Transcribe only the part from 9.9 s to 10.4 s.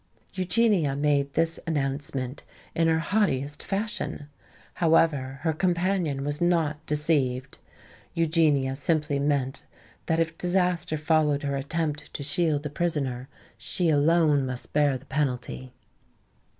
that if